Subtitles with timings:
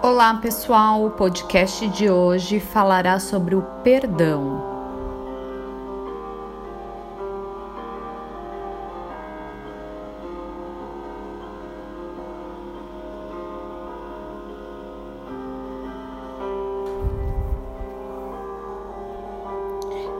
[0.00, 4.62] Olá pessoal, o podcast de hoje falará sobre o perdão.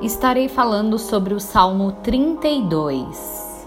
[0.02, 3.57] Estarei falando sobre o Salmo 32.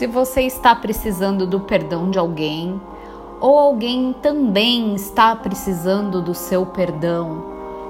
[0.00, 2.80] Se você está precisando do perdão de alguém,
[3.38, 7.44] ou alguém também está precisando do seu perdão,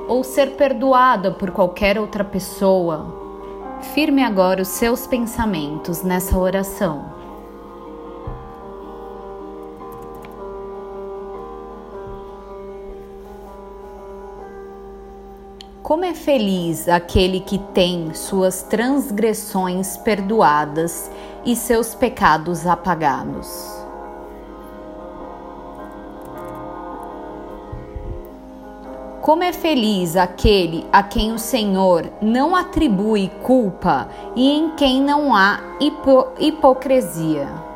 [0.08, 3.14] ou ser perdoada por qualquer outra pessoa,
[3.94, 7.19] firme agora os seus pensamentos nessa oração.
[15.82, 21.10] Como é feliz aquele que tem suas transgressões perdoadas
[21.44, 23.48] e seus pecados apagados.
[29.22, 35.34] Como é feliz aquele a quem o Senhor não atribui culpa e em quem não
[35.34, 37.69] há hipo hipocrisia.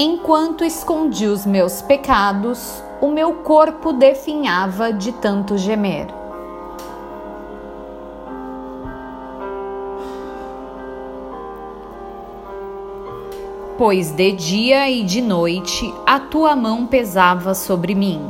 [0.00, 6.06] Enquanto escondi os meus pecados, o meu corpo definhava de tanto gemer.
[13.76, 18.24] Pois de dia e de noite a tua mão pesava sobre mim.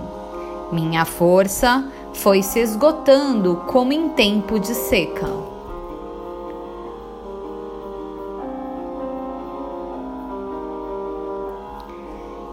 [0.73, 5.48] Minha força foi se esgotando como em tempo de seca.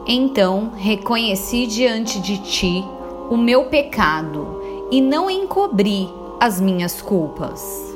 [0.08, 2.86] Então reconheci diante de ti
[3.28, 4.62] o meu pecado
[4.92, 6.08] e não encobri
[6.40, 7.96] as minhas culpas.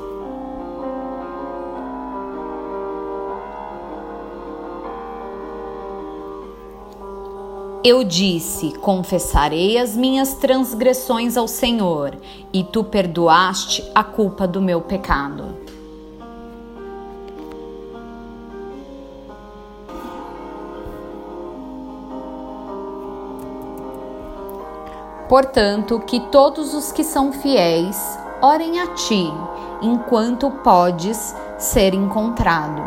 [7.84, 12.14] Eu disse: Confessarei as minhas transgressões ao Senhor,
[12.52, 15.59] e tu perdoaste a culpa do meu pecado.
[25.30, 29.32] Portanto, que todos os que são fiéis orem a ti,
[29.80, 32.82] enquanto podes ser encontrado.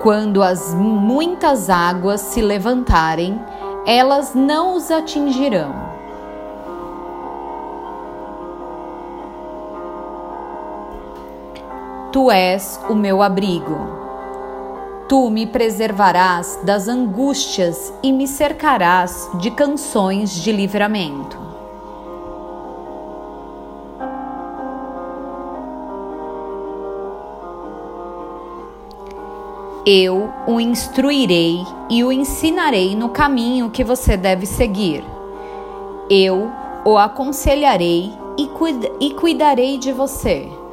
[0.00, 3.36] Quando as muitas águas se levantarem,
[3.84, 5.74] elas não os atingirão.
[12.12, 13.95] Tu és o meu abrigo
[15.08, 21.38] Tu me preservarás das angústias e me cercarás de canções de livramento.
[29.86, 35.04] Eu o instruirei e o ensinarei no caminho que você deve seguir.
[36.10, 36.50] Eu
[36.84, 40.65] o aconselharei e, cuid e cuidarei de você.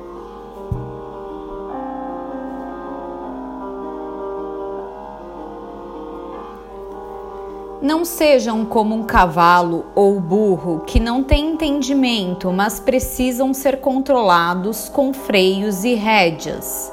[7.83, 14.87] Não sejam como um cavalo ou burro que não têm entendimento, mas precisam ser controlados
[14.87, 16.89] com freios e rédeas.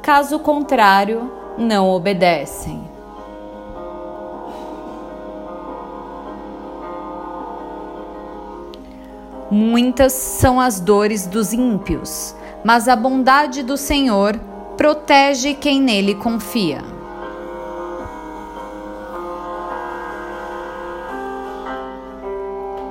[0.00, 1.28] Caso contrário,
[1.58, 2.84] não obedecem.
[9.50, 14.38] Muitas são as dores dos ímpios, mas a bondade do Senhor
[14.76, 16.91] protege quem nele confia.